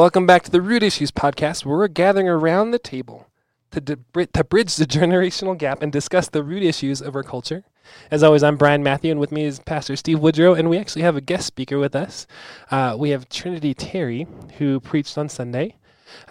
[0.00, 3.26] welcome back to the Root Issues podcast, where we're gathering around the table
[3.70, 7.64] to, de- to bridge the generational gap and discuss the root issues of our culture.
[8.10, 11.02] As always, I'm Brian Matthew, and with me is Pastor Steve Woodrow, and we actually
[11.02, 12.26] have a guest speaker with us.
[12.70, 15.76] Uh, we have Trinity Terry, who preached on Sunday.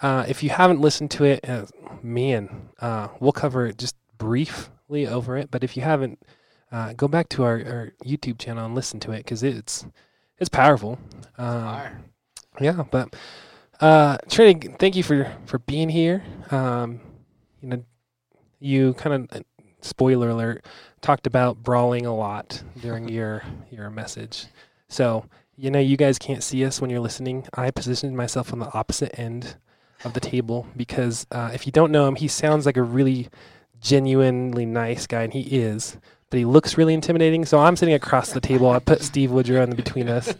[0.02, 1.66] Uh, if you haven't listened to it, uh,
[2.02, 5.48] man, uh, we'll cover it just briefly over it.
[5.48, 6.20] But if you haven't,
[6.72, 9.86] uh, go back to our, our, YouTube channel and listen to it because it's
[10.40, 10.98] it's powerful.
[11.38, 12.10] Um,
[12.60, 13.14] yeah, but
[13.80, 16.22] uh, Trinity, thank you for for being here.
[16.50, 17.00] Um,
[17.60, 17.84] you know,
[18.58, 19.42] you kind of
[19.80, 20.64] spoiler alert
[21.00, 24.46] talked about brawling a lot during your your message.
[24.88, 25.24] So
[25.56, 27.46] you know, you guys can't see us when you're listening.
[27.54, 29.56] I positioned myself on the opposite end
[30.04, 33.28] of the table because uh, if you don't know him, he sounds like a really
[33.80, 35.98] genuinely nice guy, and he is
[36.30, 37.44] but he looks really intimidating.
[37.44, 38.70] So I'm sitting across the table.
[38.70, 40.32] I put Steve Woodrow in between us.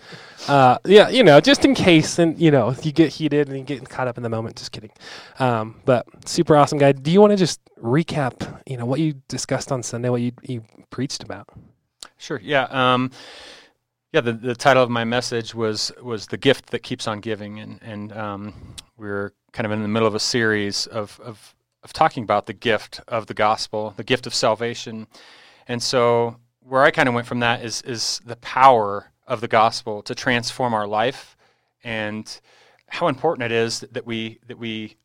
[0.49, 3.63] Uh, yeah, you know, just in case, and you know, you get heated and you
[3.65, 4.57] get caught up in the moment.
[4.57, 4.91] Just kidding.
[5.39, 6.93] Um, but super awesome guy.
[6.93, 10.33] Do you want to just recap, you know, what you discussed on Sunday, what you
[10.43, 11.49] you preached about?
[12.17, 12.41] Sure.
[12.43, 12.65] Yeah.
[12.71, 13.11] Um,
[14.13, 14.23] yeah.
[14.23, 17.79] The, the title of my message was was the gift that keeps on giving, and
[17.83, 18.55] and um,
[18.97, 22.47] we we're kind of in the middle of a series of of of talking about
[22.47, 25.07] the gift of the gospel, the gift of salvation
[25.71, 29.47] and so where I kind of went from that is is the power of the
[29.47, 31.37] gospel to transform our life
[31.85, 32.41] and
[32.89, 34.97] how important it is that, we that we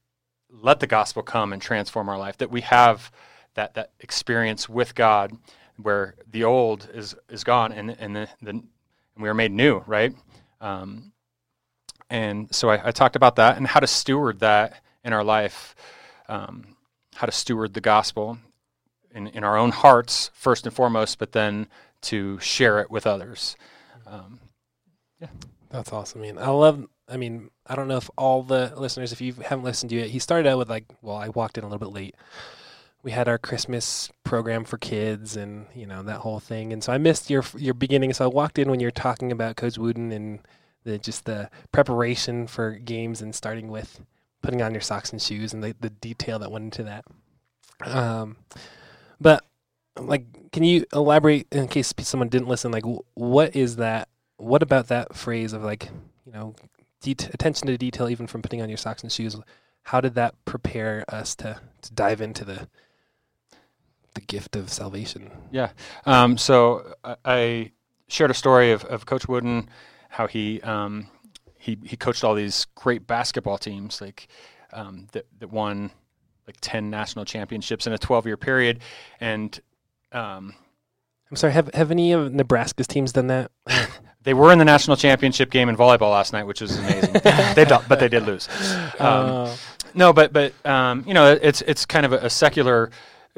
[0.49, 3.11] let the gospel come and transform our life that we have
[3.53, 5.33] that that experience with God
[5.77, 8.67] where the old is is gone and and the, the and
[9.19, 10.15] we are made new right?
[10.61, 11.11] Um,
[12.09, 15.75] and so I, I, talked about that and how to steward that in our life
[16.27, 16.75] um,
[17.13, 18.39] how to steward the gospel
[19.15, 21.67] in, in our own hearts first and foremost, but then
[22.01, 23.55] to share it with others.
[24.05, 24.39] Um,
[25.19, 25.29] yeah,
[25.69, 26.37] that's awesome, man.
[26.37, 26.85] I love.
[27.07, 30.09] I mean, I don't know if all the listeners, if you haven't listened to it,
[30.09, 32.15] he started out with like, well, I walked in a little bit late.
[33.03, 36.73] We had our Christmas program for kids, and you know that whole thing.
[36.73, 38.13] And so I missed your your beginning.
[38.13, 40.39] So I walked in when you were talking about Coach Wooden and
[40.83, 44.01] the just the preparation for games and starting with
[44.41, 47.05] putting on your socks and shoes and the, the detail that went into that.
[47.83, 48.37] Um,
[49.19, 49.43] but
[49.97, 52.71] like, can you elaborate in case someone didn't listen?
[52.71, 52.83] Like,
[53.13, 54.09] what is that?
[54.37, 55.89] What about that phrase of like,
[56.25, 56.55] you know,
[57.01, 59.35] det- attention to detail, even from putting on your socks and shoes?
[59.83, 62.67] How did that prepare us to to dive into the
[64.15, 65.31] the gift of salvation?
[65.51, 65.69] Yeah.
[66.05, 67.71] Um, so I, I,
[68.07, 69.67] shared a story of, of Coach Wooden,
[70.09, 71.07] how he um,
[71.57, 74.27] he he coached all these great basketball teams, like
[74.73, 75.91] um, that that won
[76.47, 78.79] like 10 national championships in a 12 year period.
[79.19, 79.59] And
[80.11, 80.53] um,
[81.29, 83.51] I'm sorry, have, have any of Nebraska's teams done that?
[84.23, 87.13] they were in the national championship game in volleyball last night, which was amazing.
[87.13, 88.47] they but they did lose.
[88.97, 89.55] Um, uh.
[89.93, 92.91] No, but but um, you know, it's it's kind of a, a, secular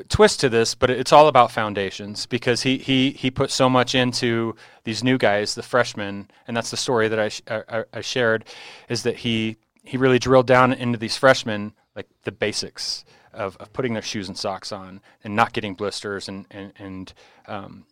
[0.09, 3.95] twist to this, but it's all about foundations because he he he put so much
[3.95, 8.01] into these new guys, the freshmen, and that's the story that I sh- I, I
[8.01, 8.45] shared,
[8.89, 13.03] is that he he really drilled down into these freshmen like the basics
[13.33, 17.13] of, of putting their shoes and socks on and not getting blisters and and, and
[17.47, 17.85] um,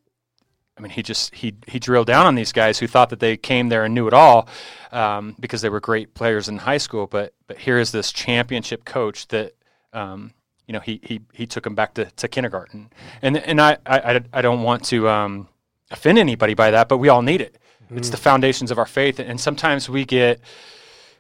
[0.77, 3.38] I mean, he just he he drilled down on these guys who thought that they
[3.38, 4.47] came there and knew it all
[4.91, 7.07] um, because they were great players in high school.
[7.07, 9.53] But but here is this championship coach that
[9.93, 10.33] um,
[10.67, 12.91] you know he he he took them back to, to kindergarten.
[13.22, 15.47] And and I I, I don't want to um,
[15.91, 17.57] offend anybody by that, but we all need it.
[17.85, 17.97] Mm-hmm.
[17.97, 20.41] It's the foundations of our faith, and sometimes we get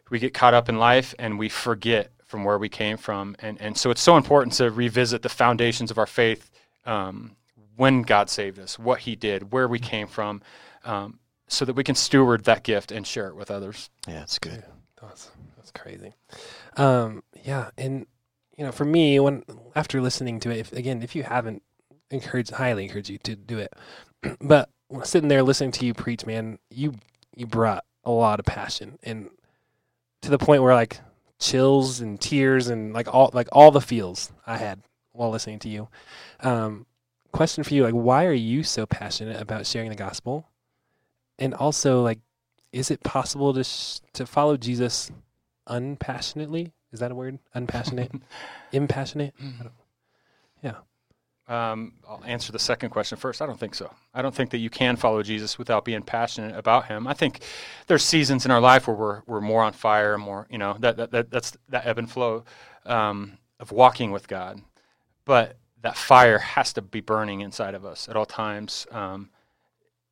[0.09, 3.33] we get caught up in life and we forget from where we came from.
[3.39, 6.51] And, and so it's so important to revisit the foundations of our faith
[6.85, 7.37] um,
[7.77, 10.41] when God saved us, what He did, where we came from,
[10.83, 13.89] um, so that we can steward that gift and share it with others.
[14.05, 14.65] Yeah, that's good.
[14.67, 16.13] Yeah, that's, that's crazy.
[16.75, 17.69] Um, yeah.
[17.77, 18.05] And,
[18.57, 19.43] you know, for me, when
[19.73, 21.63] after listening to it, if, again, if you haven't,
[22.11, 23.73] encourage, highly encourage you to do it.
[24.41, 24.69] but
[25.03, 26.95] sitting there listening to you preach, man, you,
[27.33, 29.29] you brought a lot of passion and
[30.21, 30.99] to the point where like
[31.45, 34.81] chills and tears and like all like all the feels I had
[35.11, 35.87] while listening to you.
[36.41, 36.85] Um,
[37.31, 40.47] question for you: like, why are you so passionate about sharing the gospel?
[41.37, 42.19] And also, like,
[42.71, 45.11] is it possible to sh- to follow Jesus
[45.67, 46.73] unpassionately?
[46.91, 47.39] Is that a word?
[47.53, 48.11] Unpassionate,
[48.71, 49.33] impassionate.
[50.63, 50.77] Yeah.
[51.47, 53.41] Um, I'll answer the second question first.
[53.41, 53.93] I don't think so.
[54.15, 57.05] I don't think that you can follow Jesus without being passionate about Him.
[57.07, 57.43] I think
[57.85, 60.97] there's seasons in our life where we're we're more on fire, more you know that,
[60.97, 62.45] that, that that's that ebb and flow
[62.85, 64.61] um, of walking with God,
[65.23, 68.87] but that fire has to be burning inside of us at all times.
[68.91, 69.29] Um,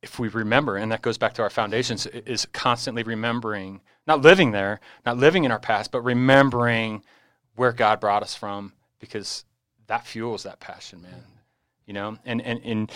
[0.02, 4.52] if we remember, and that goes back to our foundations, is constantly remembering, not living
[4.52, 7.02] there, not living in our past, but remembering
[7.56, 9.44] where God brought us from, because
[9.86, 11.22] that fuels that passion, man.
[11.86, 12.92] You know, and and and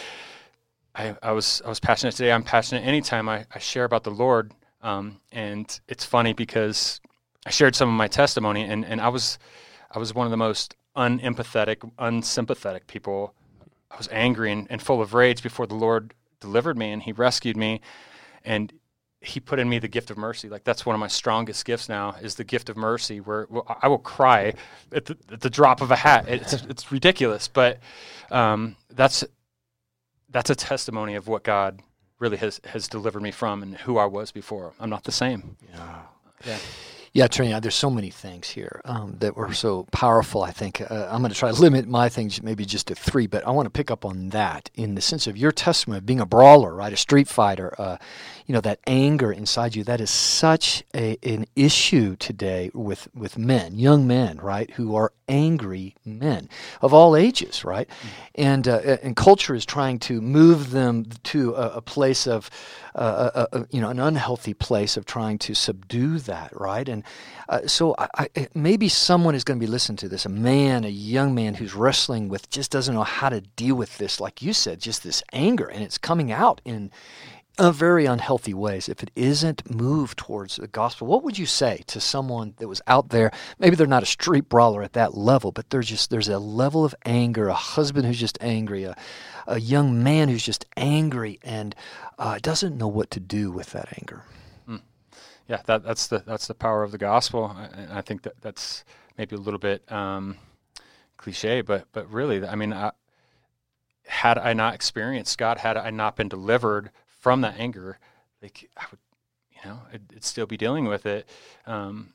[0.94, 2.32] I, I was I was passionate today.
[2.32, 4.52] I'm passionate anytime I, I share about the Lord.
[4.80, 7.00] Um, and it's funny because
[7.44, 9.38] I shared some of my testimony, and, and I was
[9.90, 13.34] I was one of the most unempathetic, unsympathetic people.
[13.90, 17.12] I was angry and, and full of rage before the Lord delivered me and he
[17.12, 17.80] rescued me
[18.44, 18.72] and
[19.20, 20.48] he put in me the gift of mercy.
[20.48, 23.48] Like that's one of my strongest gifts now is the gift of mercy where
[23.82, 24.54] I will cry
[24.92, 26.26] at the, at the, drop of a hat.
[26.28, 27.80] It's, it's ridiculous, but
[28.30, 29.24] um, that's,
[30.30, 31.80] that's a testimony of what God
[32.20, 34.72] really has, has delivered me from and who I was before.
[34.78, 35.56] I'm not the same.
[35.68, 36.02] Yeah.
[36.46, 36.58] Yeah.
[37.18, 40.44] Yeah, Trina, there's so many things here um, that were so powerful.
[40.44, 43.26] I think uh, I'm going to try to limit my things maybe just to three,
[43.26, 46.06] but I want to pick up on that in the sense of your testimony of
[46.06, 47.74] being a brawler, right, a street fighter.
[47.76, 47.96] Uh,
[48.46, 49.82] you know that anger inside you.
[49.82, 55.12] That is such a, an issue today with with men, young men, right, who are
[55.28, 56.48] angry men
[56.80, 58.08] of all ages, right, mm-hmm.
[58.34, 62.50] and uh, and culture is trying to move them to a, a place of
[62.94, 66.88] a, a, you know an unhealthy place of trying to subdue that, right?
[66.88, 67.04] And
[67.48, 70.84] uh, so I, I, maybe someone is going to be listening to this, a man,
[70.84, 74.42] a young man who's wrestling with just doesn't know how to deal with this, like
[74.42, 76.90] you said, just this anger, and it's coming out in
[77.58, 81.06] uh, very unhealthy ways if it isn't moved towards the gospel.
[81.06, 83.32] What would you say to someone that was out there?
[83.58, 86.84] Maybe they're not a street brawler at that level, but there's just there's a level
[86.84, 88.96] of anger, a husband who's just angry, a,
[89.46, 91.74] a young man who's just angry and
[92.18, 94.22] uh, doesn't know what to do with that anger.
[94.68, 94.82] Mm.
[95.48, 97.56] Yeah, that, that's the that's the power of the gospel.
[97.56, 98.84] I, I think that that's
[99.16, 100.36] maybe a little bit um,
[101.16, 102.92] cliche, but but really, I mean, I,
[104.06, 107.98] had I not experienced God, had I not been delivered from that anger,
[108.42, 109.00] like I would,
[109.50, 111.28] you know, I'd, I'd still be dealing with it.
[111.66, 112.12] Um,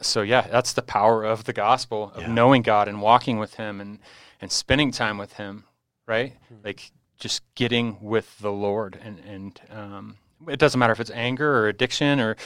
[0.00, 2.32] so yeah, that's the power of the gospel of yeah.
[2.32, 3.98] knowing God and walking with Him and
[4.40, 5.64] and spending time with Him,
[6.06, 6.34] right?
[6.44, 6.64] Mm-hmm.
[6.64, 10.16] Like just getting with the Lord, and and um,
[10.48, 12.36] it doesn't matter if it's anger or addiction or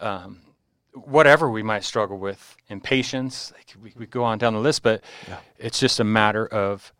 [0.00, 0.40] um,
[0.94, 3.52] whatever we might struggle with, impatience.
[3.54, 5.38] Like we, we go on down the list, but yeah.
[5.58, 6.92] it's just a matter of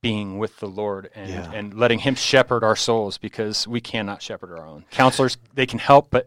[0.00, 1.50] being with the Lord and, yeah.
[1.52, 4.84] and letting Him shepherd our souls because we cannot shepherd our own.
[4.90, 6.26] Counselors they can help, but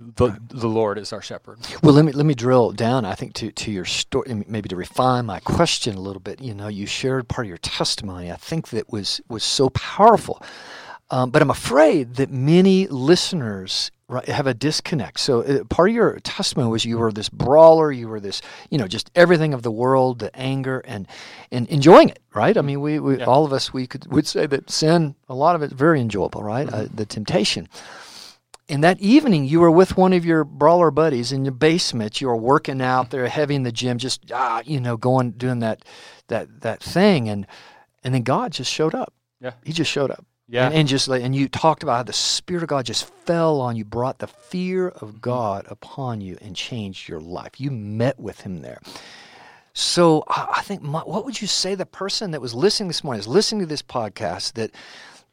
[0.00, 1.58] the the Lord is our shepherd.
[1.82, 3.04] Well, let me let me drill down.
[3.04, 6.40] I think to to your story, maybe to refine my question a little bit.
[6.40, 8.32] You know, you shared part of your testimony.
[8.32, 10.42] I think that was was so powerful.
[11.10, 15.18] Um, but I'm afraid that many listeners right, have a disconnect.
[15.18, 18.78] So uh, part of your testimony was you were this brawler, you were this, you
[18.78, 21.08] know, just everything of the world, the anger, and
[21.50, 22.56] and enjoying it, right?
[22.56, 23.24] I mean, we, we yeah.
[23.24, 26.42] all of us we could would say that sin, a lot of it, very enjoyable,
[26.42, 26.66] right?
[26.66, 26.80] Mm-hmm.
[26.80, 27.68] Uh, the temptation.
[28.68, 32.20] And that evening, you were with one of your brawler buddies in your basement.
[32.20, 35.58] You were working out there, heavy in the gym, just ah, you know, going doing
[35.58, 35.84] that
[36.28, 37.48] that that thing, and
[38.04, 39.12] and then God just showed up.
[39.40, 40.24] Yeah, He just showed up.
[40.50, 40.66] Yeah.
[40.66, 43.60] And, and, just like, and you talked about how the Spirit of God just fell
[43.60, 45.18] on you, brought the fear of mm-hmm.
[45.20, 47.60] God upon you, and changed your life.
[47.60, 48.80] You met with Him there.
[49.74, 53.20] So I think, my, what would you say the person that was listening this morning
[53.20, 54.72] is listening to this podcast that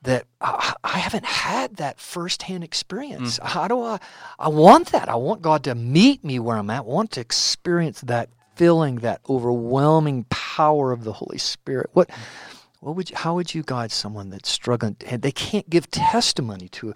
[0.04, 3.40] that I, I haven't had that firsthand experience.
[3.40, 3.46] Mm.
[3.48, 4.00] How do I?
[4.38, 5.10] I want that.
[5.10, 6.78] I want God to meet me where I'm at.
[6.78, 11.90] I want to experience that feeling, that overwhelming power of the Holy Spirit.
[11.94, 12.08] What?
[12.10, 16.68] Mm what would you, how would you guide someone that's struggling they can't give testimony
[16.70, 16.94] to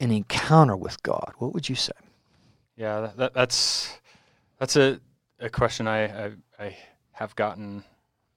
[0.00, 1.32] an encounter with God?
[1.38, 1.92] What would you say?
[2.76, 3.98] Yeah, that, that's
[4.58, 5.00] that's a,
[5.38, 6.76] a question I, I, I
[7.12, 7.84] have gotten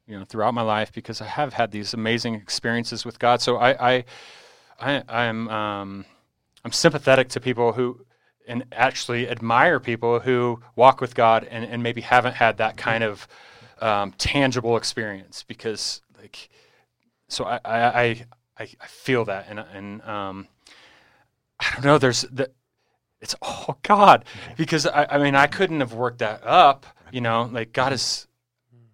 [0.08, 3.42] you know throughout my life because I have had these amazing experiences with God.
[3.42, 4.04] So I
[4.80, 6.06] I, I am um,
[6.64, 8.06] I'm sympathetic to people who
[8.48, 13.04] and actually admire people who walk with God and, and maybe haven't had that kind
[13.04, 13.28] of
[13.82, 16.50] um, tangible experience because like
[17.34, 18.26] so I, I,
[18.58, 20.48] I, I feel that, and and um,
[21.60, 21.98] I don't know.
[21.98, 22.52] There's the,
[23.22, 24.26] it's oh God,
[24.58, 26.86] because I, I mean I couldn't have worked that up.
[27.12, 28.28] You know, like God is.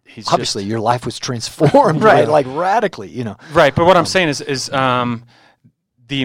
[0.05, 2.27] He's obviously just, your life was transformed, right?
[2.27, 3.37] Like radically, you know.
[3.51, 5.23] Right, but what I'm saying is, is um,
[6.07, 6.23] the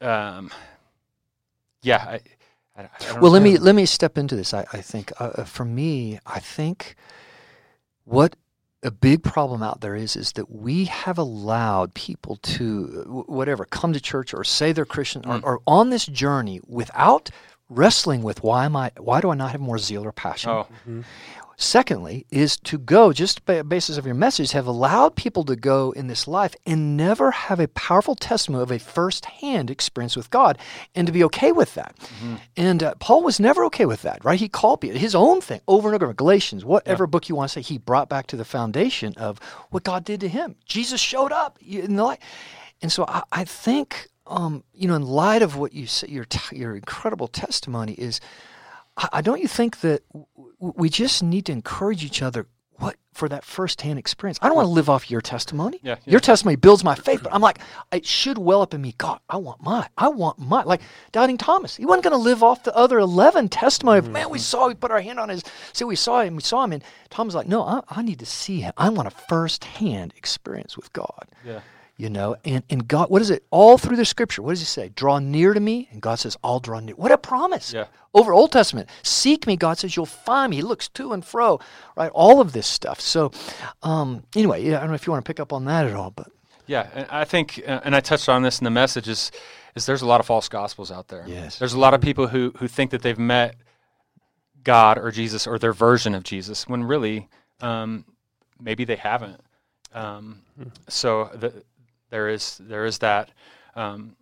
[0.00, 0.52] um,
[1.82, 1.96] yeah.
[1.96, 2.20] I,
[2.76, 3.28] I, I well, know.
[3.30, 4.54] let me let me step into this.
[4.54, 6.94] I, I think uh, uh for me, I think
[8.04, 8.36] what
[8.84, 13.92] a big problem out there is is that we have allowed people to whatever come
[13.92, 15.42] to church or say they're Christian mm.
[15.42, 17.30] or, or, on this journey without
[17.68, 20.50] wrestling with why am I why do I not have more zeal or passion?
[20.50, 20.66] Oh.
[20.80, 21.00] Mm-hmm.
[21.56, 25.92] Secondly, is to go just by basis of your message have allowed people to go
[25.92, 30.58] in this life and never have a powerful testimony of a first-hand experience with God,
[30.96, 31.94] and to be okay with that.
[31.96, 32.34] Mm-hmm.
[32.56, 34.40] And uh, Paul was never okay with that, right?
[34.40, 36.12] He called people his own thing over and over.
[36.12, 37.08] Galatians, whatever yeah.
[37.08, 39.38] book you want to say, he brought back to the foundation of
[39.70, 40.56] what God did to him.
[40.64, 42.20] Jesus showed up in the light,
[42.82, 46.26] and so I, I think um, you know, in light of what you say, your
[46.52, 48.20] your incredible testimony is,
[48.96, 50.26] I, I, don't you think that w-
[50.58, 54.38] we just need to encourage each other what for that firsthand experience.
[54.40, 55.78] I don't want to live off your testimony.
[55.82, 56.12] Yeah, yeah.
[56.12, 57.58] Your testimony builds my faith, but I'm like,
[57.92, 58.94] it should well up in me.
[58.96, 60.62] God, I want my, I want my.
[60.62, 60.80] Like
[61.12, 63.98] doubting Thomas, he wasn't going to live off the other eleven testimony.
[63.98, 64.42] Of, Man, we mm-hmm.
[64.42, 64.68] saw.
[64.68, 65.44] We put our hand on his.
[65.74, 66.34] See, we saw him.
[66.34, 68.72] We saw him, and Thomas like, no, I, I need to see him.
[68.78, 71.26] I want a firsthand experience with God.
[71.44, 71.60] Yeah
[71.96, 73.44] you know and, and god what is it?
[73.50, 74.90] All through the scripture what does he say?
[74.94, 76.94] Draw near to me and god says i'll draw near.
[76.94, 77.72] What a promise.
[77.72, 77.86] Yeah.
[78.12, 78.88] over old testament.
[79.02, 80.56] Seek me god says you'll find me.
[80.56, 81.60] He looks to and fro
[81.96, 82.10] right?
[82.14, 83.00] All of this stuff.
[83.00, 83.30] So
[83.82, 85.94] um, anyway yeah, i don't know if you want to pick up on that at
[85.94, 86.28] all but
[86.66, 89.30] yeah i think uh, and i touched on this in the message is,
[89.74, 91.24] is there's a lot of false gospels out there.
[91.26, 91.58] Yes.
[91.58, 93.56] There's a lot of people who who think that they've met
[94.62, 97.28] god or jesus or their version of jesus when really
[97.60, 98.04] um,
[98.60, 99.40] maybe they haven't.
[99.92, 100.68] Um, hmm.
[100.88, 101.62] so the,
[102.14, 103.32] there is there is that,
[103.74, 104.14] um,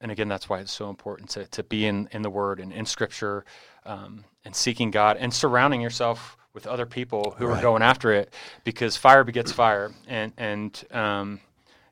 [0.00, 2.72] and again, that's why it's so important to, to be in, in the Word and
[2.72, 3.44] in Scripture
[3.84, 7.58] um, and seeking God and surrounding yourself with other people who right.
[7.58, 8.32] are going after it
[8.62, 11.40] because fire begets fire and and um,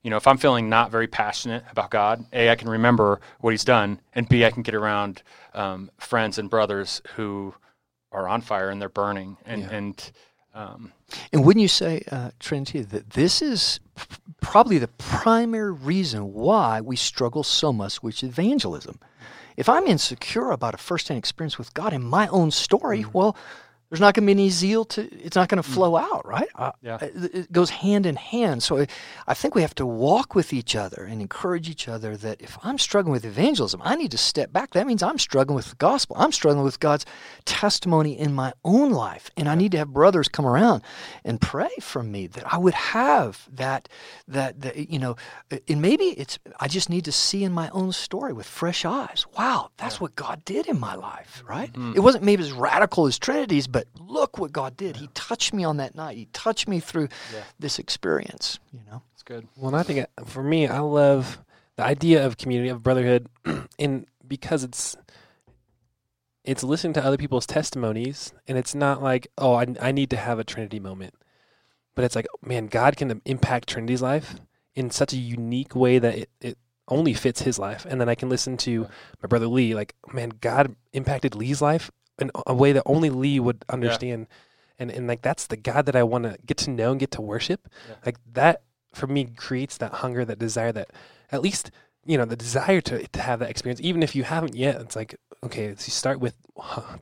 [0.05, 3.51] you know if I'm feeling not very passionate about God, a I can remember what
[3.51, 7.57] He's done, and b I can get around um, friends and brothers who
[8.13, 9.71] are on fire and they're burning and yeah.
[9.71, 10.13] and
[10.55, 10.93] um,
[11.33, 13.81] and wouldn't you say, uh, Trinity, that this is
[14.41, 18.99] probably the primary reason why we struggle so much with evangelism?
[19.57, 23.17] If I'm insecure about a first-hand experience with God in my own story, mm-hmm.
[23.17, 23.37] well,
[23.91, 25.73] there's not going to be any zeal to it's not going to mm.
[25.73, 26.99] flow out right uh, yeah.
[27.01, 28.87] it goes hand in hand so
[29.27, 32.57] i think we have to walk with each other and encourage each other that if
[32.63, 35.77] i'm struggling with evangelism i need to step back that means i'm struggling with the
[35.77, 37.05] gospel i'm struggling with god's
[37.45, 40.83] testimony in my own life and i need to have brothers come around
[41.25, 43.89] and pray for me that i would have that
[44.29, 45.17] that, that you know
[45.69, 49.27] and maybe it's i just need to see in my own story with fresh eyes
[49.37, 50.01] wow that's yeah.
[50.01, 51.93] what god did in my life right mm-hmm.
[51.97, 54.97] it wasn't maybe as radical as trinity's but but look what God did.
[54.97, 56.17] He touched me on that night.
[56.17, 57.43] He touched me through yeah.
[57.59, 58.59] this experience.
[58.73, 59.49] You know, it's good.
[59.57, 61.39] Well, I think uh, for me, I love
[61.77, 63.29] the idea of community of brotherhood,
[63.79, 64.97] and because it's
[66.45, 70.17] it's listening to other people's testimonies, and it's not like oh, I I need to
[70.17, 71.15] have a Trinity moment,
[71.95, 74.37] but it's like man, God can impact Trinity's life
[74.75, 76.59] in such a unique way that it, it
[76.89, 77.87] only fits his life.
[77.89, 78.89] And then I can listen to
[79.23, 81.91] my brother Lee, like, man, God impacted Lee's life
[82.21, 84.27] in a way that only Lee would understand.
[84.29, 84.37] Yeah.
[84.79, 87.11] And and like that's the God that I want to get to know and get
[87.13, 87.69] to worship.
[87.89, 87.97] Yeah.
[88.07, 88.63] Like that
[88.95, 90.91] for me creates that hunger, that desire, that
[91.31, 91.71] at least
[92.05, 94.81] you know the desire to to have that experience, even if you haven't yet.
[94.81, 96.35] It's like okay, so you start with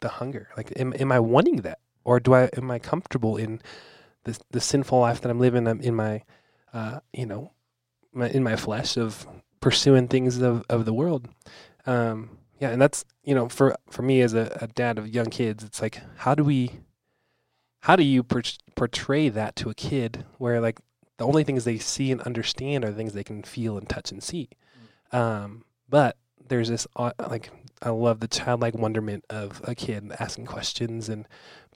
[0.00, 0.48] the hunger.
[0.56, 3.60] Like, am am I wanting that, or do I am I comfortable in
[4.24, 6.22] the the sinful life that I'm living I'm in my,
[6.72, 7.52] uh, you know,
[8.12, 9.26] my, in my flesh of
[9.60, 11.28] pursuing things of of the world.
[11.86, 15.26] Um, yeah, and that's you know for for me as a, a dad of young
[15.26, 16.80] kids, it's like how do we,
[17.80, 18.42] how do you per-
[18.74, 20.80] portray that to a kid where like
[21.18, 24.22] the only things they see and understand are things they can feel and touch and
[24.22, 24.48] see,
[25.12, 25.18] mm.
[25.18, 26.16] um, but
[26.48, 27.50] there's this uh, like
[27.82, 31.26] I love the childlike wonderment of a kid asking questions and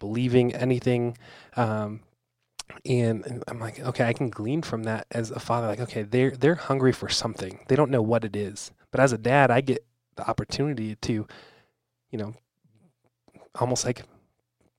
[0.01, 1.17] believing anything.
[1.57, 2.01] Um,
[2.87, 5.69] and I'm like, okay, I can glean from that as a father.
[5.69, 7.61] Like, okay, they're they're hungry for something.
[7.69, 8.73] They don't know what it is.
[8.91, 9.85] But as a dad, I get
[10.17, 11.27] the opportunity to,
[12.11, 12.35] you know,
[13.59, 14.03] almost like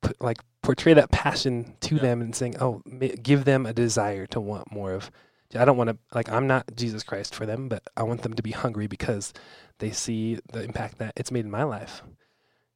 [0.01, 2.01] put, like portray that passion to yeah.
[2.01, 2.81] them and saying, "Oh,
[3.21, 5.11] give them a desire to want more of."
[5.55, 8.33] I don't want to like I'm not Jesus Christ for them, but I want them
[8.33, 9.33] to be hungry because
[9.79, 12.01] they see the impact that it's made in my life.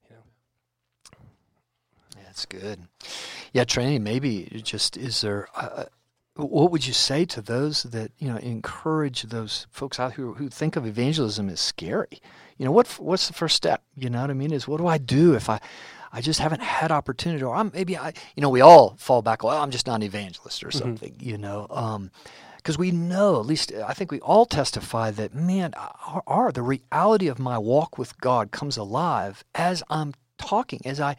[0.10, 0.22] You know.
[2.18, 2.82] Yeah, that's good.
[3.54, 4.04] Yeah, training.
[4.04, 5.48] Maybe just is there.
[5.56, 5.86] Uh,
[6.38, 10.50] what would you say to those that you know encourage those folks out who who
[10.50, 12.22] think of evangelism as scary?
[12.58, 14.88] you know what what's the first step you know what i mean is what do
[14.88, 15.60] i do if i
[16.12, 19.44] i just haven't had opportunity or i'm maybe i you know we all fall back
[19.44, 20.80] well i'm just not an evangelist or mm-hmm.
[20.80, 21.30] something mm-hmm.
[21.30, 22.12] you know um
[22.58, 26.62] because we know at least i think we all testify that man our, our the
[26.62, 31.16] reality of my walk with god comes alive as i'm talking as i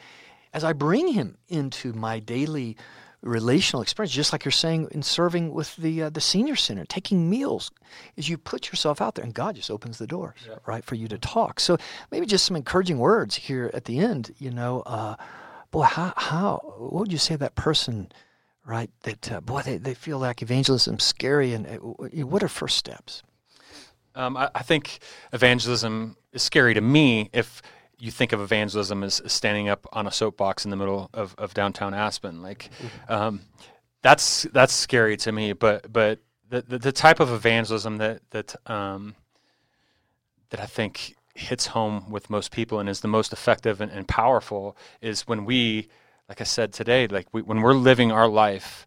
[0.53, 2.77] as i bring him into my daily
[3.23, 7.29] relational experience, just like you're saying in serving with the uh, the senior center, taking
[7.29, 7.71] meals,
[8.17, 10.57] is you put yourself out there, and God just opens the doors, yeah.
[10.67, 11.61] right, for you to talk.
[11.61, 11.79] So
[12.11, 14.33] maybe just some encouraging words here at the end.
[14.39, 15.17] You know, uh,
[15.71, 18.13] boy, how how what would you say that person?
[18.65, 21.79] Right, that uh, boy, they, they feel like evangelism's scary, and uh,
[22.27, 23.23] what are first steps?
[24.15, 24.99] Um, I, I think
[25.33, 27.63] evangelism is scary to me if
[27.99, 31.55] you think of evangelism as, standing up on a soapbox in the middle of, of
[31.55, 32.43] downtown Aspen.
[32.43, 33.13] Like, mm-hmm.
[33.13, 33.41] um,
[34.03, 35.53] that's that's scary to me.
[35.53, 39.15] But but the, the, the type of evangelism that that um,
[40.51, 44.09] that I think hits home with most people and is the most effective and, and
[44.09, 45.89] powerful is when we,
[46.29, 48.87] like I said today, like we, when we're living our life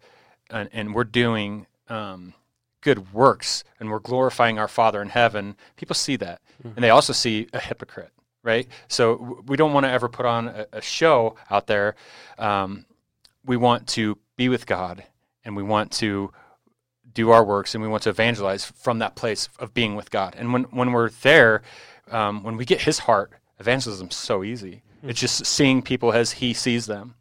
[0.50, 2.34] and, and we're doing um,
[2.82, 5.56] good works and we're glorifying our Father in heaven.
[5.77, 6.75] People see that, mm-hmm.
[6.75, 8.12] and they also see a hypocrite
[8.43, 8.67] right?
[8.88, 11.95] So we don't want to ever put on a, a show out there.
[12.38, 12.86] Um,
[13.45, 15.03] we want to be with God,
[15.43, 16.31] and we want to
[17.13, 20.36] do our works, and we want to evangelize from that place of being with God.
[20.38, 21.62] And when when we're there,
[22.10, 24.81] um, when we get His heart, evangelism is so easy.
[24.98, 25.10] Mm-hmm.
[25.10, 27.15] It's just seeing people as He sees them.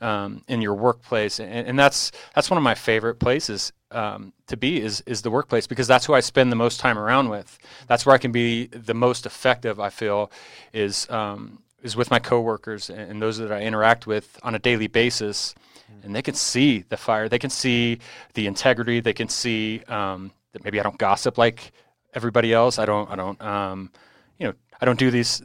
[0.00, 4.56] Um, in your workplace, and, and, that's that's one of my favorite places um, to
[4.56, 7.58] be is is the workplace because that's who I spend the most time around with.
[7.86, 9.80] That's where I can be the most effective.
[9.80, 10.30] I feel
[10.74, 14.58] is um, is with my coworkers and, and those that I interact with on a
[14.58, 15.54] daily basis,
[16.02, 17.28] and they can see the fire.
[17.28, 18.00] They can see
[18.34, 19.00] the integrity.
[19.00, 21.72] They can see um, that maybe I don't gossip like
[22.12, 22.78] everybody else.
[22.78, 23.10] I don't.
[23.10, 23.40] I don't.
[23.40, 23.90] Um,
[24.38, 25.42] you know, I don't do these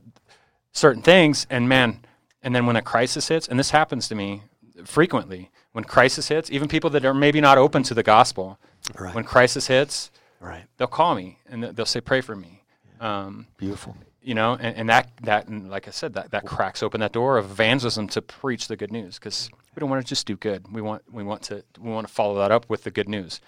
[0.74, 1.48] certain things.
[1.50, 2.00] And man,
[2.44, 4.44] and then when a crisis hits, and this happens to me
[4.86, 8.60] frequently when crisis hits, even people that are maybe not open to the gospel,
[9.00, 9.14] right.
[9.14, 10.64] when crisis hits, right.
[10.78, 12.64] they'll call me and they'll say, "Pray for me."
[13.00, 13.96] Um, Beautiful.
[14.22, 17.12] You know, and, and that that and like I said, that that cracks open that
[17.12, 20.36] door of evangelism to preach the good news because we don't want to just do
[20.36, 20.72] good.
[20.72, 23.42] We want we want to we want to follow that up with the good news.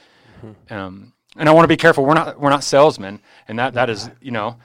[0.44, 0.74] Mm-hmm.
[0.74, 2.06] Um, and I want to be careful.
[2.06, 4.58] We're not we're not salesmen, and that that is you know,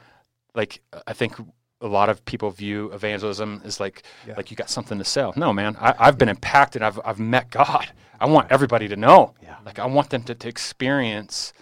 [0.54, 1.34] like I think
[1.80, 4.34] a lot of people view evangelism as like yeah.
[4.36, 5.32] like you got something to sell.
[5.36, 6.82] No, man, I, have been impacted.
[6.82, 7.88] I've I've met God.
[8.20, 9.34] I want everybody to know.
[9.42, 9.56] Yeah.
[9.64, 11.52] Like I want them to, to experience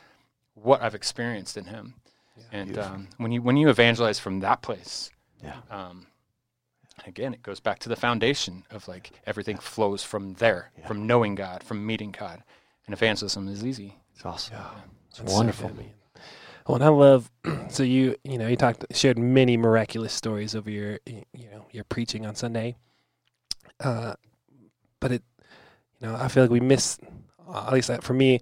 [0.55, 1.95] what I've experienced in Him.
[2.37, 5.11] Yeah, and um, when you when you evangelize from that place,
[5.43, 5.57] yeah.
[5.71, 6.07] Um,
[7.07, 11.35] again, it goes back to the foundation of like everything flows from there, from knowing
[11.35, 12.43] God, from meeting God,
[12.87, 13.97] and evangelism is easy.
[14.14, 14.57] It's awesome.
[14.57, 14.71] Yeah.
[15.11, 15.69] It's wonderful.
[15.69, 15.85] So
[16.67, 17.31] well, and I love
[17.69, 21.85] so you you know you talked shared many miraculous stories over your you know your
[21.85, 22.77] preaching on Sunday,
[23.81, 24.15] uh,
[25.01, 25.23] but it
[26.01, 26.99] you know I feel like we miss
[27.55, 28.41] at least that for me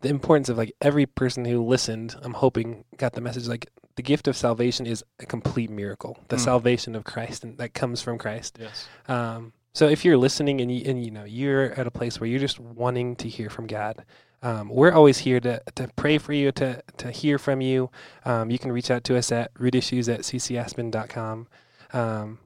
[0.00, 2.14] the importance of like every person who listened.
[2.22, 6.18] I'm hoping got the message like the gift of salvation is a complete miracle.
[6.28, 6.40] The mm.
[6.40, 8.58] salvation of Christ and that comes from Christ.
[8.60, 8.88] Yes.
[9.08, 12.28] Um, so if you're listening and you and you know you're at a place where
[12.28, 14.04] you're just wanting to hear from God,
[14.46, 17.90] um, we're always here to, to pray for you, to, to hear from you.
[18.24, 21.48] Um, you can reach out to us at rootissues at ccaspen.com.
[21.92, 22.38] Um,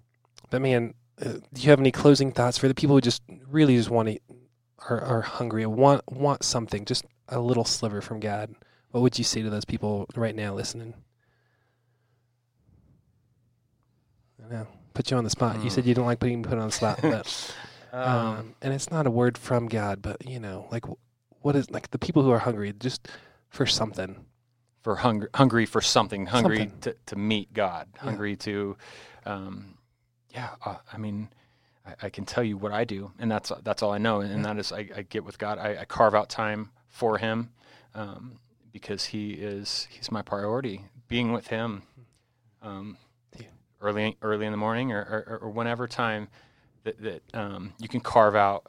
[0.48, 3.76] but man, uh, do you have any closing thoughts for the people who just really
[3.76, 4.18] just want to,
[4.88, 8.54] are, are hungry, want, want something, just a little sliver from God?
[8.92, 10.94] What would you say to those people right now listening?
[14.42, 15.56] I know, put you on the spot.
[15.56, 15.64] Mm.
[15.64, 17.54] You said you don't like being put on the spot, but,
[17.92, 20.86] um, um, and it's not a word from God, but you know, like
[21.40, 23.08] what is like the people who are hungry just
[23.48, 24.24] for something
[24.82, 26.80] for hungry hungry for something hungry something.
[26.80, 28.00] To, to meet god yeah.
[28.02, 28.76] hungry to
[29.26, 29.74] um,
[30.30, 31.28] yeah uh, i mean
[31.86, 34.44] I, I, can tell you what i do and that's that's all i know and,
[34.44, 37.50] that is I, I, get with god I, I, carve out time for him
[37.94, 38.38] um,
[38.72, 41.82] because he is he's my priority being with him
[42.62, 42.96] um,
[43.38, 43.46] yeah.
[43.80, 46.28] early early in the morning or, or, or whenever time
[46.84, 48.66] that, that um, you can carve out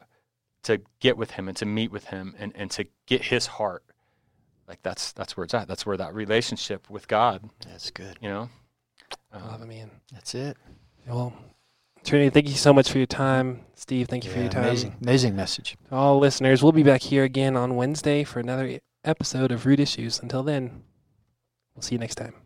[0.64, 3.84] to get with him and to meet with him and, and to get his heart.
[4.68, 5.68] Like that's that's where it's at.
[5.68, 8.18] That's where that relationship with god that's good.
[8.20, 8.48] you know?
[9.32, 9.90] Um, love it man.
[10.12, 10.56] That's it.
[11.06, 11.32] Well
[12.04, 13.60] trinity thank you so much for your time.
[13.74, 14.64] Steve thank you yeah, for your time.
[14.64, 15.76] amazing amazing message.
[15.88, 19.78] To all listeners we'll be back here again on wednesday for another episode of root
[19.78, 20.20] issues.
[20.20, 20.82] Until then
[21.74, 22.41] we'll see you next time